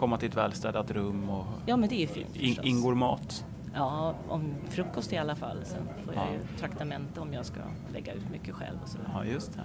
Komma 0.02 0.18
till 0.18 0.28
ett 0.28 0.36
välstädat 0.36 0.90
rum 0.90 1.28
och 1.30 1.46
ja, 1.66 1.76
men 1.76 1.88
det 1.88 1.94
är 1.94 2.00
ju 2.00 2.06
fint 2.06 2.36
in, 2.36 2.56
ingår 2.62 2.94
mat. 2.94 3.44
Ja, 3.74 4.14
om 4.28 4.54
frukost 4.68 5.12
i 5.12 5.16
alla 5.16 5.36
fall. 5.36 5.58
Sen 5.64 5.82
får 6.04 6.14
jag 6.14 6.22
Ja. 6.24 6.32
ju 6.32 6.58
traktamente 6.58 7.20
om 7.20 7.32
jag 7.32 7.46
ska 7.46 7.60
lägga 7.92 8.12
ut 8.12 8.30
mycket 8.32 8.54
själv 8.54 8.78
och 8.82 8.88
sådär. 8.88 9.06
Ja, 9.14 9.24
just 9.24 9.52
det. 9.52 9.60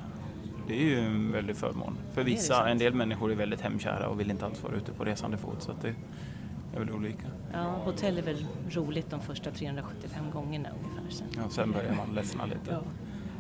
Det 0.68 0.74
är 0.74 0.84
ju 0.86 1.00
en 1.00 1.32
väldig 1.32 1.56
förmån. 1.58 1.98
För 2.14 2.24
vissa, 2.24 2.70
en 2.70 2.78
del 2.78 2.94
människor 2.94 3.32
är 3.32 3.36
väldigt 3.36 3.62
hemkära 3.62 4.08
och 4.10 4.20
vill 4.20 4.32
inte 4.32 4.46
alls 4.46 4.64
vara 4.64 4.74
ute 4.76 4.92
på 4.92 5.04
resande 5.06 5.38
fot. 5.38 5.62
Så 5.64 5.72
att 5.72 5.82
det 5.82 5.94
är 6.76 6.80
väl 6.80 6.92
olika. 6.92 7.28
Ja, 7.54 7.64
hotell 7.86 8.18
är 8.18 8.22
väl 8.22 8.46
roligt 8.72 9.10
de 9.10 9.20
första 9.22 9.52
375 9.52 10.26
gångerna 10.34 10.70
ungefär. 10.70 11.10
Sen. 11.18 11.28
Ja, 11.36 11.50
sen 11.50 11.72
börjar 11.72 11.94
man 11.96 12.16
ledsna 12.16 12.46
lite. 12.46 12.80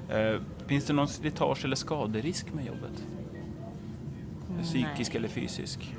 Ja. 0.10 0.16
Eh, 0.18 0.42
finns 0.68 0.86
det 0.86 0.94
någon 0.94 1.08
slitage 1.08 1.66
eller 1.66 1.76
skaderisk 1.76 2.54
med 2.54 2.66
jobbet? 2.66 3.04
Psykisk 4.64 5.12
Nej. 5.14 5.18
eller 5.18 5.28
fysisk? 5.28 5.96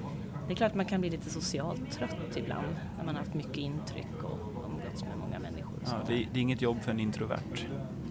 Det 0.48 0.54
är 0.54 0.56
klart 0.56 0.70
att 0.70 0.76
man 0.76 0.86
kan 0.86 1.00
bli 1.00 1.10
lite 1.10 1.30
socialt 1.30 1.90
trött 1.90 2.36
ibland 2.36 2.66
när 2.98 3.04
man 3.04 3.14
har 3.14 3.22
haft 3.22 3.34
mycket 3.34 3.56
intryck 3.56 4.22
och 4.22 4.64
umgåtts 4.70 5.04
med 5.04 5.18
många 5.18 5.38
människor. 5.38 5.78
Ja, 5.84 5.92
det, 6.06 6.14
det 6.32 6.38
är 6.38 6.42
inget 6.42 6.62
jobb 6.62 6.80
för 6.82 6.90
en 6.90 7.00
introvert, 7.00 7.66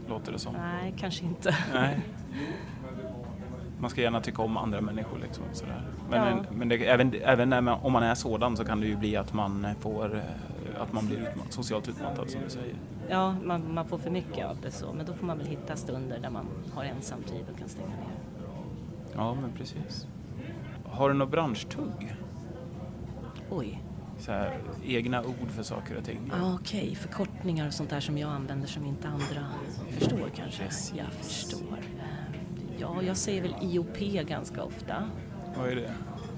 låter 0.10 0.32
det 0.32 0.40
som. 0.40 0.54
Nej, 0.54 0.94
kanske 0.98 1.26
inte. 1.26 1.56
Nej. 1.74 2.00
Man 3.80 3.90
ska 3.90 4.02
gärna 4.02 4.22
tycka 4.22 4.42
om 4.42 4.58
andra 4.58 4.82
människor. 4.82 5.18
Liksom, 5.20 5.44
sådär. 5.54 5.82
Men, 6.10 6.20
Ja. 6.20 6.28
en, 6.28 6.58
men 6.58 6.70
det, 6.70 6.86
även, 6.88 7.14
även 7.24 7.50
man, 7.50 7.68
om 7.68 7.94
man 7.94 8.04
är 8.04 8.16
sådan 8.16 8.58
så 8.58 8.66
kan 8.66 8.82
det 8.82 8.88
ju 8.88 8.96
bli 8.96 9.16
att 9.18 9.34
man, 9.34 9.68
får, 9.80 10.16
eh, 10.16 10.82
att 10.82 10.94
man 10.94 11.08
blir 11.08 11.18
utmatt, 11.18 11.54
socialt 11.54 11.88
utmattad 11.90 12.30
som 12.30 12.42
du 12.44 12.50
säger. 12.50 12.76
Ja, 13.10 13.36
man, 13.44 13.74
man 13.74 13.88
får 13.88 13.98
för 13.98 14.10
mycket 14.10 14.46
av 14.46 14.58
det 14.62 14.72
så, 14.72 14.94
men 14.94 15.06
då 15.06 15.14
får 15.14 15.26
man 15.26 15.38
väl 15.38 15.48
hitta 15.48 15.76
stunder 15.76 16.20
där 16.20 16.30
man 16.30 16.46
har 16.74 16.84
ensam 16.84 17.24
tid 17.24 17.46
och 17.54 17.60
kan 17.60 17.70
stänga 17.70 17.88
ner. 17.88 18.16
Ja, 19.16 19.34
men 19.42 19.52
precis. 19.58 20.08
Har 20.90 21.10
du 21.10 21.16
något 21.16 21.32
branschtugg? 21.32 22.16
Oj. 23.50 23.84
Så 24.20 24.32
här, 24.32 24.60
egna 24.86 25.24
ord 25.24 25.50
för 25.50 25.64
saker 25.64 25.98
och 25.98 26.04
ting? 26.04 26.32
Ah, 26.34 26.54
Okej, 26.54 26.96
förkortningar 26.96 27.68
och 27.68 27.74
sånt 27.74 27.90
där 27.90 28.00
som 28.00 28.18
jag 28.18 28.30
använder 28.30 28.68
som 28.68 28.86
inte 28.86 29.08
andra 29.08 29.46
förstår 29.92 30.30
kanske. 30.36 30.64
Precis. 30.64 30.94
Jag 30.98 31.08
förstår. 31.14 31.78
Ja, 32.78 33.02
jag 33.04 33.18
säger 33.18 33.42
väl 33.42 33.56
IOP 33.62 33.98
ganska 34.28 34.64
ofta. 34.64 35.10
Vad 35.58 35.70
är 35.70 35.76
det? 35.76 35.94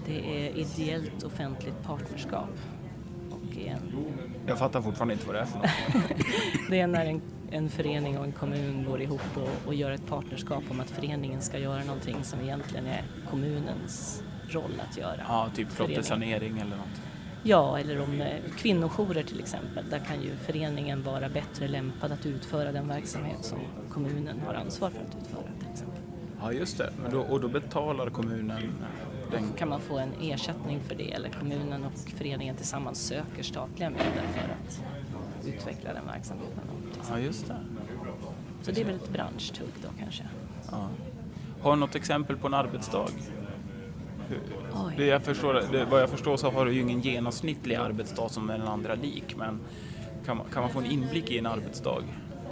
Det 0.05 0.47
är 0.47 0.57
ideellt 0.57 1.23
offentligt 1.23 1.83
partnerskap 1.83 2.49
och 3.31 3.57
en 3.57 4.05
Jag 4.47 4.57
fattar 4.59 4.81
fortfarande 4.81 5.13
inte 5.13 5.25
vad 5.27 5.35
det 5.35 5.41
är 5.41 5.45
för 5.45 5.57
något. 5.57 5.69
Det 6.69 6.79
är 6.79 6.87
när 6.87 7.05
en, 7.05 7.21
en 7.51 7.69
förening 7.69 8.17
och 8.17 8.25
en 8.25 8.31
kommun 8.31 8.85
går 8.85 9.01
ihop 9.01 9.37
och, 9.37 9.67
och 9.67 9.73
gör 9.73 9.91
ett 9.91 10.07
partnerskap 10.07 10.63
om 10.69 10.79
att 10.79 10.89
föreningen 10.89 11.41
ska 11.41 11.57
göra 11.59 11.83
någonting 11.83 12.23
som 12.23 12.39
egentligen 12.41 12.85
är 12.85 13.03
kommunens 13.29 14.23
roll 14.55 14.81
att 14.89 14.97
göra. 14.97 15.21
Ja, 15.27 15.49
typ 15.55 15.71
Förening. 15.71 15.95
flottessanering 15.95 16.57
eller 16.57 16.75
något. 16.77 17.01
Ja, 17.43 17.79
eller 17.79 18.01
om 18.01 18.21
eh, 18.21 18.27
kvinnojourer 18.57 19.23
till 19.23 19.39
exempel. 19.39 19.89
Där 19.89 19.99
kan 19.99 20.21
ju 20.21 20.35
föreningen 20.35 21.03
vara 21.03 21.29
bättre 21.29 21.67
lämpad 21.67 22.11
att 22.11 22.25
utföra 22.25 22.71
den 22.71 22.87
verksamhet 22.87 23.45
som 23.45 23.59
kommunen 23.89 24.39
har 24.45 24.53
ansvar 24.53 24.89
för 24.89 24.99
att 24.99 25.15
utföra 25.21 25.51
till 25.59 25.71
exempel. 25.71 26.01
Ja, 26.41 26.53
just 26.53 26.77
det. 26.77 26.93
Men 27.01 27.11
då, 27.11 27.21
och 27.21 27.41
då 27.41 27.47
betalar 27.47 28.09
kommunen 28.09 28.61
den... 29.31 29.53
Kan 29.57 29.69
man 29.69 29.81
få 29.81 29.97
en 29.97 30.13
ersättning 30.21 30.79
för 30.79 30.95
det 30.95 31.11
eller 31.13 31.29
kommunen 31.29 31.83
och 31.85 32.09
föreningen 32.17 32.55
tillsammans 32.55 33.01
söker 33.07 33.43
statliga 33.43 33.89
medel 33.89 34.27
för 34.33 34.49
att 34.53 34.83
utveckla 35.47 35.93
den 35.93 36.05
verksamheten. 36.05 36.63
Ja, 37.09 37.19
just 37.19 37.47
det. 37.47 37.57
Så 38.61 38.71
det 38.71 38.81
är 38.81 38.85
väl 38.85 38.95
ett 38.95 39.09
branschtugg 39.09 39.69
då 39.81 39.87
kanske. 39.99 40.23
Ja. 40.71 40.89
Har 41.61 41.71
du 41.73 41.79
något 41.79 41.95
exempel 41.95 42.37
på 42.37 42.47
en 42.47 42.53
arbetsdag? 42.53 43.07
Det 44.97 45.05
jag 45.05 45.21
förstår, 45.23 45.53
det, 45.71 45.85
vad 45.85 46.01
jag 46.01 46.09
förstår 46.09 46.37
så 46.37 46.49
har 46.51 46.65
du 46.65 46.73
ju 46.73 46.81
ingen 46.81 47.01
genomsnittlig 47.01 47.75
arbetsdag 47.75 48.29
som 48.29 48.49
är 48.49 48.57
den 48.57 48.67
andra 48.67 48.95
lik, 48.95 49.35
men 49.37 49.59
kan 50.25 50.37
man, 50.37 50.45
kan 50.53 50.61
man 50.61 50.71
få 50.71 50.79
en 50.79 50.85
inblick 50.85 51.31
i 51.31 51.37
en 51.37 51.45
arbetsdag? 51.45 52.03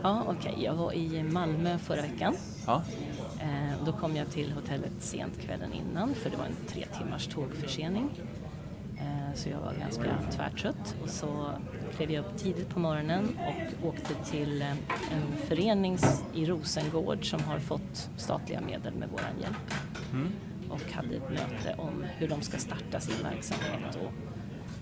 Ja, 0.03 0.24
okej. 0.27 0.55
Jag 0.63 0.74
var 0.74 0.93
i 0.93 1.24
Malmö 1.24 1.77
förra 1.77 2.01
veckan. 2.01 2.36
Ja, 2.67 2.81
Eh, 3.41 3.86
Då 3.86 3.91
kom 3.91 4.15
jag 4.15 4.29
till 4.31 4.51
hotellet 4.51 4.91
sent 5.00 5.39
kvällen 5.41 5.74
innan 5.74 6.13
för 6.13 6.29
det 6.29 6.38
var 6.38 6.46
en 6.46 6.55
tre 6.67 6.86
timmars 6.98 7.27
tågförsening. 7.27 8.10
Eh, 8.98 9.36
Så 9.36 9.50
jag 9.50 9.60
var 9.60 9.74
ganska 9.79 10.03
tvärtrött 10.31 10.96
och 11.03 11.10
så 11.10 11.50
klev 11.98 12.12
jag 12.12 12.25
upp 12.25 12.38
tidigt 12.38 12.69
på 12.69 12.79
morgonen 12.79 13.27
och 13.81 13.88
åkte 13.88 14.13
till 14.31 14.62
eh, 14.62 14.72
en 14.72 15.38
förening 15.48 15.98
i 16.34 16.46
Rosengård 16.46 17.29
som 17.29 17.43
har 17.43 17.60
fått 17.60 18.10
statliga 18.17 18.62
medel 18.62 18.93
med 18.93 19.10
våran 19.10 19.39
hjälp 19.41 19.74
mm. 20.13 20.27
Och 20.70 20.92
hade 20.92 21.16
ett 21.16 21.30
möte 21.30 21.76
om 21.78 22.04
hur 22.18 22.28
de 22.28 22.42
ska 22.42 22.58
starta 22.58 23.00
sin 23.00 23.24
verksamhet 23.24 23.96
och 23.96 24.12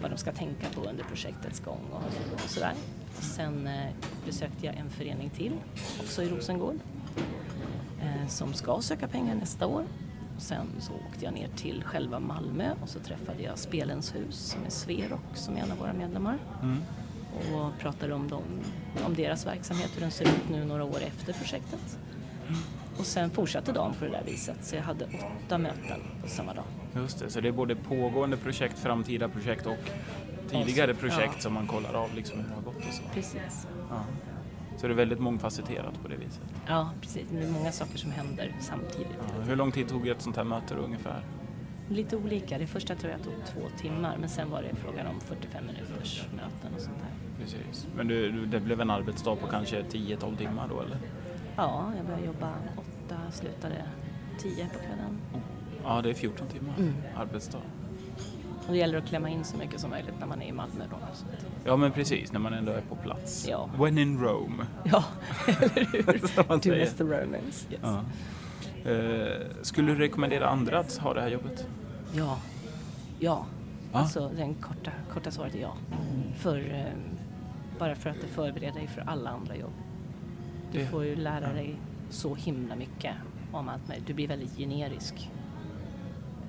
vad 0.02 0.12
de 0.12 0.18
ska 0.18 0.32
tänka 0.32 0.68
på 0.76 0.82
under 0.82 1.04
projektets 1.04 1.60
gång 1.60 1.82
och, 1.92 2.34
och 2.34 2.40
sådär. 2.40 2.74
Sen 3.20 3.68
eh, 3.68 3.90
besökte 4.26 4.66
jag 4.66 4.76
en 4.76 4.90
förening 4.90 5.30
till, 5.30 5.54
också 6.00 6.24
i 6.24 6.30
Rosengård, 6.30 6.76
eh, 8.02 8.28
som 8.28 8.54
ska 8.54 8.82
söka 8.82 9.08
pengar 9.08 9.36
nästa 9.36 9.68
år. 9.68 9.84
Sen 10.38 10.68
så 10.80 10.94
åkte 10.94 11.26
jag 11.26 11.34
ner 11.34 11.48
till 11.56 11.84
själva 11.84 12.20
Malmö 12.20 12.72
och 12.82 12.90
så 12.90 13.00
träffade 13.00 13.44
jag 13.44 13.58
Spelens 13.58 14.16
hus 14.16 14.36
som 14.36 14.66
är 14.66 14.70
Sverok 14.70 15.22
som 15.34 15.58
är 15.58 15.62
en 15.62 15.72
av 15.72 15.78
våra 15.78 15.94
medlemmar 15.94 16.38
Mm. 16.64 16.78
och 17.56 17.80
pratade 17.80 18.14
om, 18.14 18.28
dem, 18.28 18.44
om 19.06 19.14
deras 19.16 19.46
verksamhet, 19.46 19.92
hur 19.96 20.02
den 20.02 20.12
ser 20.12 20.26
ut 20.26 20.50
nu 20.52 20.66
några 20.66 20.84
år 20.84 21.00
efter 21.08 21.34
projektet. 21.34 22.00
Och 22.98 23.06
sen 23.06 23.30
fortsatte 23.30 23.72
dagen 23.72 23.94
på 24.00 24.06
det 24.06 24.12
där 24.12 24.24
viset 24.26 24.58
så 24.62 24.76
jag 24.76 24.84
hade 24.84 25.06
åtta 25.46 25.58
möten 25.58 26.02
på 26.22 26.28
samma 26.28 26.54
dag. 26.54 26.64
just 26.96 27.20
det. 27.20 27.30
Så 27.30 27.42
det 27.42 27.48
är 27.48 27.52
både 27.52 27.76
pågående 27.76 28.38
projekt, 28.38 28.80
framtida 28.80 29.30
projekt 29.30 29.66
och 29.66 29.78
tidigare 30.50 30.92
Ja. 30.92 30.98
projekt 30.98 31.42
som 31.42 31.54
man 31.54 31.68
kollar 31.68 31.94
av 31.94 32.16
liksom 32.16 32.38
hur 32.40 32.46
det 32.50 32.56
har 32.56 32.62
gått 32.62 32.78
och 32.78 32.94
så. 32.94 33.04
Precis. 33.14 33.68
Ja. 33.90 34.04
Så 34.78 34.88
det 34.88 34.94
är 34.94 34.96
väldigt 34.96 35.20
mångfacetterat 35.20 36.02
på 36.02 36.08
det 36.08 36.16
viset. 36.16 36.42
Ja, 36.68 36.90
precis. 37.02 37.28
Det 37.32 37.44
är 37.46 37.52
många 37.52 37.72
saker 37.72 37.98
som 37.98 38.12
händer 38.12 38.56
samtidigt. 38.60 39.08
Ja. 39.38 39.44
Hur 39.44 39.56
lång 39.56 39.72
tid 39.72 39.88
tog 39.90 40.08
ett 40.08 40.22
sånt 40.22 40.36
här 40.36 40.44
möte 40.44 40.76
då, 40.76 40.82
ungefär? 40.82 41.20
Lite 41.90 42.16
olika. 42.18 42.58
Det 42.58 42.68
första 42.68 42.96
tror 42.96 43.12
jag 43.12 43.24
tog 43.24 43.34
två 43.54 43.62
timmar 43.82 44.18
men 44.20 44.30
sen 44.30 44.50
var 44.50 44.62
det 44.62 44.76
frågan 44.76 45.08
om 45.08 45.20
45 45.22 45.66
minuters 45.66 46.24
möten 46.36 46.74
och 46.76 46.82
sånt 46.82 46.98
där. 46.98 47.44
Precis. 47.44 47.88
Men 47.96 48.08
du- 48.08 48.46
det 48.46 48.60
blev 48.60 48.82
en 48.82 48.90
arbetsdag 48.90 49.36
på 49.36 49.48
kanske 49.48 49.84
10-12 49.84 50.36
timmar 50.38 50.68
då 50.70 50.82
eller? 50.82 50.98
Ja, 51.56 51.92
jag 51.98 52.06
började 52.06 52.26
jobba 52.26 52.54
åtta, 52.78 53.16
slutade 53.32 53.76
tio 54.40 54.68
på 54.74 54.80
kvällen. 54.80 55.18
Ja, 55.84 56.02
det 56.02 56.10
är 56.10 56.14
14 56.14 56.48
timmar 56.48 56.74
Mm. 56.78 56.94
arbetsdag. 57.18 57.62
Och 58.68 58.72
det 58.74 58.78
gäller 58.78 58.98
att 58.98 59.06
klämma 59.06 59.30
in 59.30 59.44
så 59.44 59.58
mycket 59.58 59.80
som 59.80 59.90
möjligt 59.90 60.14
när 60.20 60.28
man 60.28 60.42
är 60.42 60.46
i 60.48 60.52
Malmö 60.52 60.84
då. 60.92 60.98
Ja, 61.66 61.76
men 61.78 61.92
precis, 61.92 62.32
när 62.32 62.40
man 62.40 62.54
ändå 62.54 62.72
är 62.72 62.82
på 62.82 62.96
plats. 62.96 63.48
Ja. 63.50 63.70
When 63.80 63.98
in 63.98 64.20
Rome. 64.20 64.66
ja, 64.84 65.04
eller 65.48 65.86
hur? 65.92 66.78
Do 66.78 66.84
as 66.84 66.94
the 66.94 67.04
Romans. 67.04 67.68
Yes. 67.72 67.82
Ja. 67.84 68.02
Eh, 68.92 69.48
skulle 69.62 69.92
du 69.92 70.00
rekommendera 70.00 70.48
andra 70.50 70.80
att 70.80 70.98
ha 70.98 71.14
det 71.14 71.22
här 71.22 71.30
jobbet? 71.30 71.68
Ja. 72.14 72.38
Ja. 73.20 73.46
Ja. 73.94 74.00
Alltså 74.00 74.30
den 74.38 74.54
korta, 74.56 74.92
korta 75.14 75.32
svaret 75.32 75.56
är 75.56 75.60
ja. 75.60 75.74
För, 76.38 76.58
eh, 76.74 76.86
bara 77.80 77.96
för 77.96 78.10
att 78.10 78.22
det 78.22 78.28
förbereder 78.28 78.80
dig 78.80 78.88
för 78.88 79.02
alla 79.02 79.30
andra 79.30 79.56
jobb. 79.56 79.74
Du 80.76 80.82
Det- 80.82 80.88
får 80.88 81.06
ju 81.06 81.16
lära 81.16 81.54
dig 81.54 81.76
så 82.10 82.36
himla 82.36 82.76
mycket 82.76 83.14
om 83.52 83.70
allt 83.70 83.88
möjligt. 83.88 84.08
Du 84.08 84.14
blir 84.14 84.28
väldigt 84.28 84.58
generisk 84.58 85.30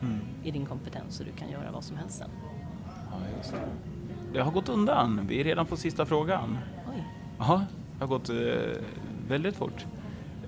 Mm. 0.03 0.19
i 0.43 0.51
din 0.51 0.67
kompetens 0.67 1.21
och 1.21 1.27
du 1.27 1.33
kan 1.33 1.51
göra 1.51 1.71
vad 1.73 1.85
som 1.85 1.97
helst 1.97 2.19
sen. 2.19 2.31
Ja, 3.11 3.17
just 3.37 3.53
det. 3.53 3.59
det 4.33 4.41
har 4.41 4.51
gått 4.53 4.69
undan. 4.69 5.27
Vi 5.27 5.41
är 5.41 5.45
redan 5.45 5.67
på 5.67 5.77
sista 5.77 6.07
frågan. 6.07 6.59
Oj. 6.95 7.05
Jaha, 7.39 7.67
det 7.99 8.05
har 8.05 8.07
gått 8.09 8.29
eh, 8.29 8.37
väldigt 9.29 9.57
fort. 9.57 9.87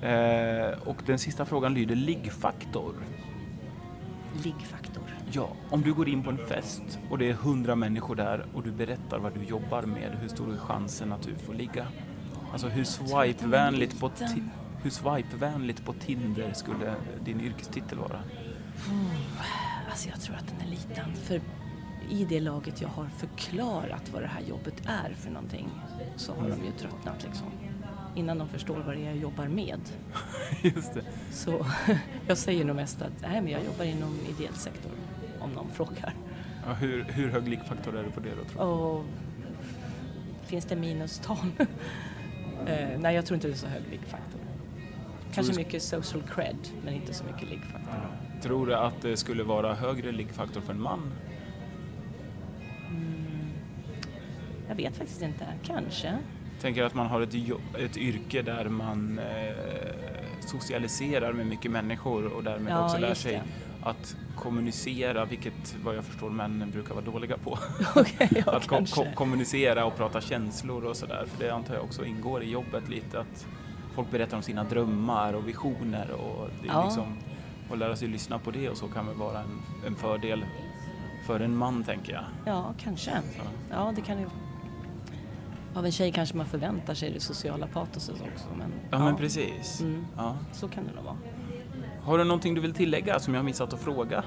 Eh, 0.03 0.89
och 0.89 0.97
den 1.07 1.19
sista 1.19 1.45
frågan 1.45 1.75
lyder 1.75 1.95
liggfaktor. 1.95 2.95
Liggfaktor. 4.45 5.03
Ja, 5.33 5.49
om 5.71 5.83
du 5.83 5.95
går 5.95 6.09
in 6.09 6.23
på 6.23 6.31
en 6.31 6.39
fest 6.39 6.99
och 7.11 7.19
det 7.19 7.29
är 7.31 7.33
hundra 7.35 7.77
människor 7.77 8.15
där 8.15 8.45
och 8.55 8.63
du 8.63 8.71
berättar 8.73 9.19
vad 9.19 9.35
du 9.35 9.43
jobbar 9.45 9.83
med, 9.83 10.19
hur 10.21 10.29
stor 10.29 10.53
är 10.53 10.57
chansen 10.57 11.13
att 11.13 11.23
du 11.23 11.35
får 11.35 11.55
ligga? 11.55 11.87
Alltså 12.53 12.69
hur 12.69 12.85
swipevänligt 12.85 14.01
på, 14.01 14.11
hur 14.83 14.91
swipevänligt 14.91 15.85
på 15.85 15.93
Tinder 15.93 16.53
skulle 16.53 16.95
din 17.25 17.41
yrkestitel 17.41 17.99
vara? 17.99 18.21
Alltså 19.91 20.09
jag 20.09 20.21
tror 20.21 20.37
att 20.37 20.47
den 20.49 20.67
är 20.67 20.71
liten. 20.71 21.15
För 21.15 21.41
i 22.11 22.25
det 22.25 22.41
laget 22.41 22.81
jag 22.81 22.89
har 22.89 23.07
förklarat 23.09 24.11
vad 24.13 24.23
det 24.23 24.29
här 24.29 24.41
jobbet 24.41 24.75
är 24.87 25.15
för 25.15 25.31
någonting 25.31 25.69
så 26.17 26.35
har 26.35 26.49
de 26.49 26.65
ju 26.65 26.73
tröttnat 26.79 27.25
liksom. 27.25 27.47
Innan 28.15 28.39
de 28.39 28.49
förstår 28.49 28.77
vad 28.77 28.97
det 28.97 29.03
är 29.03 29.07
jag 29.07 29.17
jobbar 29.17 29.49
med. 29.49 29.81
Just 30.63 30.95
det. 30.95 31.03
Så 31.33 31.67
jag 32.27 32.39
säger 32.39 32.65
nog 32.65 32.77
mest 32.77 33.03
att 33.03 33.13
nej, 33.23 33.41
men 33.41 33.53
jag 33.53 33.65
jobbar 33.65 33.85
inom 33.85 34.19
ideell 34.29 34.55
sektor 34.55 34.93
om 35.41 35.51
någon 35.51 35.71
frågar. 35.71 36.15
Ja, 36.67 36.73
hur, 36.73 37.05
hur 37.05 37.31
hög 37.31 37.49
liggfaktor 37.49 37.97
är 37.97 38.03
det 38.03 38.11
på 38.11 38.21
det 38.21 38.31
då 38.35 38.45
tror 38.45 38.65
du? 38.65 38.73
Och 38.73 39.05
finns 40.47 40.65
det 40.65 40.77
minustal? 40.77 41.37
eh, 42.69 42.99
nej, 43.01 43.15
jag 43.15 43.27
tror 43.27 43.35
inte 43.35 43.47
det 43.49 43.55
är 43.55 43.57
så 43.57 43.67
hög 43.67 43.83
liggfaktor. 43.91 44.41
Kanske 45.35 45.53
du- 45.53 45.59
mycket 45.59 45.83
social 45.83 46.23
cred, 46.35 46.57
men 46.85 46.95
inte 46.95 47.15
så 47.15 47.25
mycket 47.25 47.49
liggfaktor. 47.51 47.93
Tror 48.43 48.67
du 48.67 48.75
att 48.75 49.03
det 49.03 49.17
skulle 49.17 49.43
vara 49.43 49.75
högre 49.75 50.13
liggfaktor 50.13 50.61
för 50.61 50.73
en 50.73 50.81
man? 50.81 51.13
Mm, 52.91 53.51
jag 54.69 54.75
vet 54.75 54.97
faktiskt 54.97 55.23
inte. 55.23 55.47
Kanske. 55.65 56.19
Tänker 56.61 56.83
att 56.83 56.95
man 56.95 57.07
har 57.07 57.21
ett, 57.21 57.35
jobb, 57.35 57.61
ett 57.79 57.97
yrke 57.97 58.43
där 58.43 58.65
man 58.69 59.19
eh, 59.19 59.55
socialiserar 60.41 61.33
med 61.33 61.47
mycket 61.47 61.71
människor 61.71 62.27
och 62.27 62.45
därmed 62.45 62.73
Ja, 62.73 62.85
också 62.85 62.99
lär 62.99 63.15
sig 63.15 63.33
det. 63.33 63.43
att 63.89 64.17
kommunicera, 64.39 65.25
vilket 65.25 65.77
vad 65.85 65.97
jag 65.97 66.05
förstår 66.05 66.31
männen 66.31 66.71
brukar 66.71 66.95
vara 66.95 67.05
dåliga 67.05 67.37
på. 67.39 67.59
Okej, 67.97 68.43
ja, 68.47 68.57
att 68.57 68.67
ko- 68.67 68.85
ko- 68.95 69.07
kommunicera 69.15 69.85
och 69.85 69.97
prata 69.97 70.21
känslor 70.21 70.85
och 70.85 70.97
sådär. 70.97 71.27
För 71.27 71.45
det 71.45 71.51
antar 71.51 71.75
jag 71.75 71.85
också 71.85 72.05
ingår 72.05 72.43
i 72.43 72.51
jobbet 72.51 72.89
lite 72.89 73.21
att 73.21 73.47
folk 73.95 74.11
berättar 74.11 74.37
om 74.37 74.43
sina 74.43 74.65
drömmar 74.65 75.33
och 75.33 75.49
visioner 75.49 76.11
och 76.11 76.49
det 76.63 76.69
är 76.69 76.73
Ja. 76.73 76.85
liksom 76.85 77.17
att 77.73 77.79
lära 77.79 77.97
sig 77.97 78.09
lyssna 78.09 78.39
på 78.39 78.51
det 78.51 78.69
och 78.69 78.77
så 78.77 78.89
kan 78.89 79.07
väl 79.07 79.17
vara 79.17 79.39
en, 79.41 79.61
en 79.87 79.95
fördel 79.97 80.45
för 81.27 81.41
en 81.41 81.57
man 81.57 81.85
tänker 81.85 82.13
jag. 82.13 82.25
Ja, 82.47 82.75
kanske. 82.79 83.11
Ja. 83.11 83.43
Ja, 83.71 83.93
det 83.97 84.01
kan 84.03 84.19
ju... 84.21 84.27
Av 85.75 85.85
en 85.87 85.93
tjej 85.93 86.13
kanske 86.13 86.37
man 86.37 86.47
förväntar 86.47 86.95
sig 86.95 87.11
det 87.13 87.21
sociala 87.21 87.67
patoset 87.67 88.15
också. 88.35 88.47
Men, 88.59 88.73
Ja, 88.91 88.99
men 88.99 89.17
precis. 89.17 89.81
Mm. 89.81 90.07
Ja. 90.17 90.37
Så 90.53 90.69
kan 90.69 90.85
det 90.85 90.93
nog 90.95 91.05
vara. 91.05 91.17
Har 92.09 92.19
du 92.19 92.25
någonting 92.25 92.55
du 92.55 92.61
vill 92.61 92.73
tillägga 92.75 93.21
som 93.21 93.35
jag 93.35 93.39
har 93.41 93.45
missat 93.45 93.73
att 93.73 93.81
fråga? 93.81 94.19
Eh, 94.19 94.25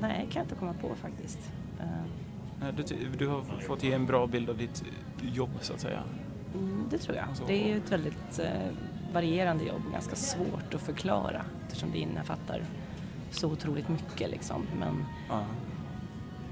nej, 0.00 0.26
kan 0.30 0.40
jag 0.40 0.44
inte 0.44 0.54
komma 0.54 0.74
på 0.80 0.94
faktiskt. 0.94 1.38
Eh, 1.80 2.74
Du, 2.76 2.84
du 3.18 3.26
har 3.28 3.42
fått 3.66 3.82
ge 3.82 3.92
en 3.92 4.06
bra 4.06 4.26
bild 4.26 4.50
av 4.50 4.56
ditt 4.56 4.84
jobb 5.22 5.50
så 5.60 5.72
att 5.72 5.80
säga. 5.80 6.00
mm, 6.54 6.84
det 6.90 6.98
tror 6.98 7.16
jag. 7.16 7.28
Alltså- 7.28 7.44
Det 7.46 7.64
är 7.64 7.68
ju 7.68 7.76
ett 7.76 7.92
väldigt 7.92 8.38
eh, 8.38 8.48
varierande 9.12 9.64
jobb, 9.64 9.82
ganska 9.92 10.16
svårt 10.16 10.74
att 10.74 10.80
förklara 10.80 11.42
eftersom 11.66 11.90
det 11.92 11.98
innefattar 11.98 12.62
så 13.30 13.48
otroligt 13.52 13.88
mycket 13.88 14.30
liksom. 14.30 14.62
Men 14.78 15.04
Ja. 15.28 15.44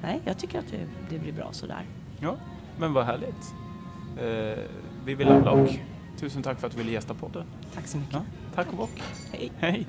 nej, 0.02 0.20
jag 0.25 0.38
tycker 0.38 0.58
att 0.58 0.68
det, 0.70 0.87
det 1.11 1.18
blir 1.18 1.32
bra 1.32 1.49
sådär. 1.52 1.82
ja, 2.20 2.37
men 2.78 2.92
vad 2.92 3.04
härligt. 3.04 3.54
Eh, 4.18 4.64
vi 5.04 5.14
vill 5.14 5.28
och 5.28 5.68
tusen 6.16 6.42
tack 6.42 6.61
för 6.61 6.66
att 6.66 6.72
du 6.72 6.78
ville 6.78 6.90
gästa 6.92 7.14
podden. 7.14 7.44
Tack 7.75 7.87
så 7.87 7.99
mycket. 7.99 8.12
Ja, 8.14 8.20
tack 8.54 8.66
och 8.68 8.76
bock. 8.76 9.02
Hej. 9.32 9.52
Hej! 9.59 9.87